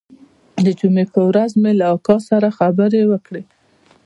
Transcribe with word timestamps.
د 0.65 0.67
جمعې 0.79 1.05
پر 1.13 1.21
ورځ 1.29 1.51
مې 1.61 1.71
له 1.79 1.85
اکا 1.95 2.17
سره 2.29 2.55
خبرې 2.59 3.01
وکړې. 3.11 3.43